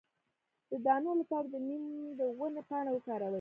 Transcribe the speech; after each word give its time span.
د 0.71 0.73
دانو 0.85 1.11
لپاره 1.21 1.47
د 1.53 1.55
نیم 1.67 1.83
د 2.19 2.21
ونې 2.39 2.61
پاڼې 2.69 2.91
وکاروئ 2.93 3.29